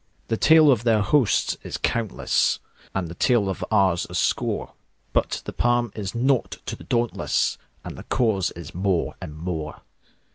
The 0.29 0.35
tale 0.35 0.71
of 0.71 0.83
their 0.83 1.03
hosts 1.03 1.57
is 1.61 1.77
countless, 1.77 2.57
And 2.95 3.07
the 3.07 3.13
tale 3.13 3.47
of 3.47 3.63
ours 3.69 4.07
a 4.09 4.15
score; 4.15 4.73
But 5.13 5.43
the 5.45 5.53
palm 5.53 5.91
is 5.93 6.15
naught 6.15 6.57
to 6.65 6.75
the 6.75 6.85
dauntless, 6.85 7.59
And 7.83 7.95
the 7.95 8.03
cause 8.05 8.49
is 8.55 8.73
more 8.73 9.13
and 9.21 9.37
more. 9.37 9.81